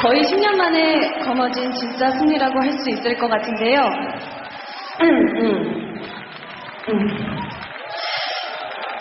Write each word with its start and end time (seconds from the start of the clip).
거의 0.00 0.22
10년 0.22 0.56
만에 0.56 1.18
거머쥔 1.20 1.70
진짜 1.72 2.10
승리라고 2.10 2.58
할 2.58 2.70
수 2.72 2.90
있을 2.90 3.18
것 3.18 3.28
같은데요. 3.28 3.80
음, 5.02 5.04
음, 5.36 5.94
음. 6.88 7.08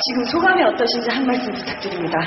지금 0.02 0.24
소감이 0.26 0.62
어떠신지 0.64 1.10
한 1.12 1.26
말씀 1.26 1.54
부탁드립니다. 1.54 2.20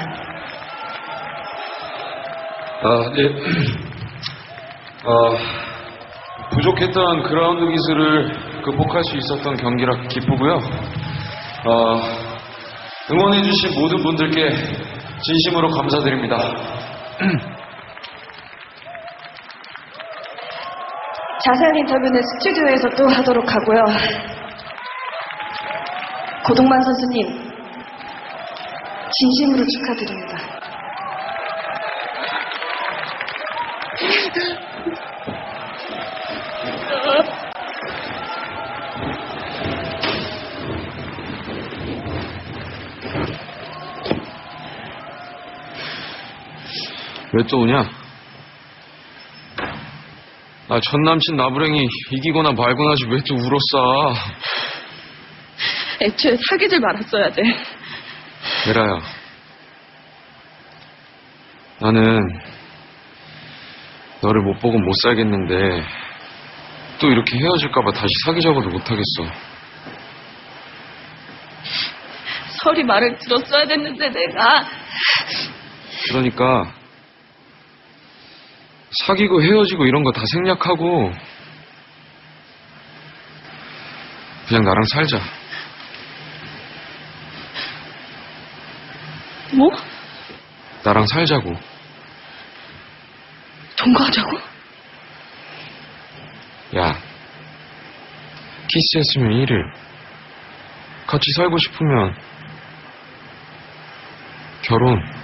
아, 2.83 3.11
네. 3.15 3.29
아, 5.05 6.49
부족했던 6.51 7.23
그라운드 7.25 7.71
기술을 7.71 8.33
극복할 8.63 9.05
수 9.05 9.17
있었던 9.17 9.57
경기라 9.57 9.97
기쁘고요. 10.09 10.59
아, 11.67 12.03
응원해주신 13.11 13.79
모든 13.79 14.03
분들께 14.03 14.49
진심으로 15.21 15.69
감사드립니다. 15.69 16.37
자세한 21.45 21.77
인터뷰는 21.77 22.23
스튜디오에서 22.23 22.89
또 22.91 23.09
하도록 23.09 23.45
하고요. 23.45 23.85
고동만 26.47 26.81
선수님, 26.83 27.27
진심으로 29.11 29.65
축하드립니다. 29.67 30.39
왜 47.35 47.43
또 47.45 47.61
오냐? 47.61 48.02
아, 50.73 50.81
전 50.81 51.03
남친 51.03 51.37
나부랭이 51.37 51.87
이기거나 52.13 52.53
말거나 52.53 52.93
하지 52.93 53.05
왜 53.07 53.19
또 53.29 53.35
울었어? 53.35 54.15
애초에 56.01 56.35
사귀질 56.49 56.81
말았어야 56.81 57.31
돼. 57.31 57.43
베라야. 58.65 58.99
나는 61.79 62.23
너를 64.23 64.41
못 64.41 64.59
보고 64.61 64.79
못 64.79 64.95
살겠는데 65.03 65.85
또 67.01 67.09
이렇게 67.11 67.37
헤어질까봐 67.39 67.93
다시 67.93 68.09
사귀자고도 68.25 68.71
못하겠어. 68.71 69.25
설이 72.63 72.83
말을 72.85 73.19
들었어야 73.19 73.67
됐는데 73.67 74.09
내가 74.09 74.65
그러니까 76.09 76.73
사귀고 78.93 79.43
헤어지고 79.43 79.87
이런 79.87 80.03
거 80.03 80.13
다 80.13 80.23
생략하고 80.31 81.13
그냥 84.49 84.65
나랑 84.65 84.83
살자. 84.93 85.19
뭐? 89.55 89.71
나랑 90.85 91.07
살자고. 91.07 91.55
동거하자고? 93.77 94.39
야, 96.77 96.99
키스했으면 98.69 99.31
1일. 99.31 99.73
같이 101.07 101.31
살고 101.37 101.57
싶으면 101.59 102.15
결혼. 104.63 105.22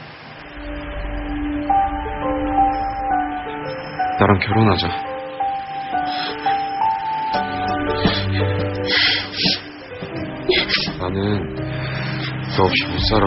나랑 4.19 4.39
결혼하자. 4.41 4.89
나는 10.99 11.55
너 12.56 12.65
없이 12.65 12.84
못 12.87 12.99
살아. 13.09 13.27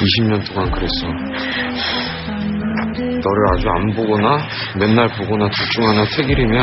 20년 0.00 0.46
동안 0.52 0.70
그랬어. 0.70 1.06
너를 2.96 3.52
아주 3.52 3.68
안 3.68 3.94
보거나 3.94 4.38
맨날 4.78 5.08
보거나 5.08 5.48
둘 5.50 5.66
중 5.70 5.88
하나 5.88 6.04
택일이면 6.04 6.62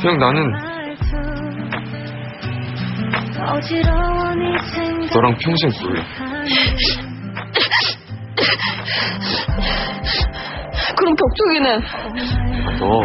그냥 0.00 0.18
나는 0.18 0.52
너랑 5.14 5.36
평생 5.38 5.70
볼래. 5.80 6.02
그럼 11.02 11.16
격투기는 11.16 11.80
너, 12.78 13.04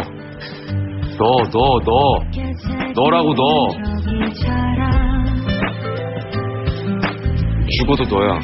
너, 1.18 1.42
너, 1.50 1.80
너, 1.84 2.20
너라고 2.94 3.34
너. 3.34 3.68
죽어도 7.68 8.04
너야. 8.04 8.38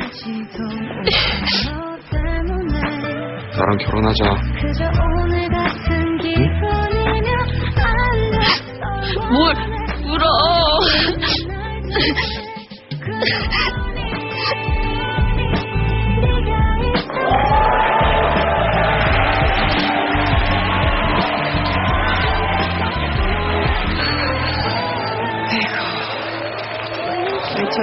나랑 3.57 3.77
결혼하자. 3.79 4.25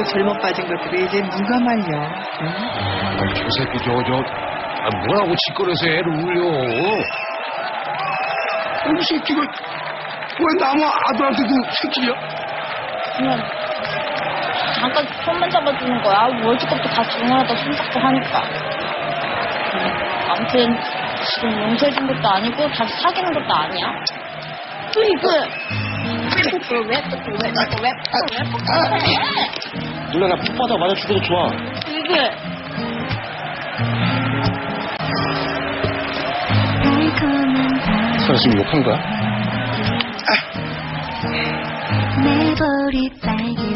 저 0.02 0.06
젊어 0.06 0.34
빠진 0.42 0.66
것들이 0.66 1.06
이제 1.06 1.22
누가 1.22 1.60
말려? 1.60 1.86
응? 2.42 2.48
아, 2.48 3.34
저 3.36 3.46
새끼 3.60 3.78
저, 3.86 3.92
저, 4.04 4.16
아, 4.16 4.90
뭐라고 5.06 5.36
짓거려서 5.36 5.86
애를 5.88 6.08
울려. 6.08 6.42
이 8.98 9.04
새끼가 9.04 9.42
왜 9.42 10.60
나무 10.60 10.84
아들한테도 10.86 11.50
새끼야? 11.70 12.14
그냥 13.16 13.40
잠깐 14.80 15.06
손만 15.24 15.50
잡아주는 15.52 16.02
거야. 16.02 16.30
월드컵도 16.44 16.90
같이 16.90 17.20
응원하다 17.20 17.56
손잡고 17.56 18.00
하니까. 18.00 18.42
음, 19.74 20.30
아무튼 20.30 20.80
지금 21.26 21.62
용서해준 21.62 22.08
것도 22.08 22.28
아니고 22.28 22.68
다시 22.72 22.92
사귀는 23.04 23.34
것도 23.34 23.54
아니야. 23.54 23.88
으이그 24.98 25.91
왜 26.72 26.78
왜 26.80 26.84
왜왜왜 26.88 27.92
누나 30.14 30.28
나 30.28 30.36
풋바다 30.36 30.78
맞아 30.78 30.94
죽어도 30.96 31.22
좋아. 31.22 31.48
으이그 36.86 37.26
사라 38.26 38.38
지금 38.40 38.58
욕한 38.60 38.84
거야? 38.84 38.96
내 42.24 42.54
볼이 42.56 43.10
빨개 43.22 43.74